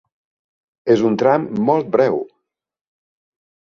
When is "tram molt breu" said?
1.25-2.21